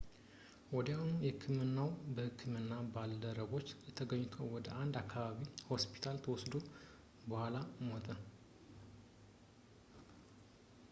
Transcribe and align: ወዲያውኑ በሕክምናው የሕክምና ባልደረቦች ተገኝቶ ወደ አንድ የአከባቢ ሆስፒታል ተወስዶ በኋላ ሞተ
ወዲያውኑ 0.75 1.09
በሕክምናው 1.17 1.89
የሕክምና 2.17 2.71
ባልደረቦች 2.93 3.67
ተገኝቶ 3.97 4.33
ወደ 4.53 4.67
አንድ 4.83 4.95
የአከባቢ 4.99 5.39
ሆስፒታል 5.69 6.17
ተወስዶ 6.27 6.55
በኋላ 7.27 7.59
ሞተ 7.89 8.07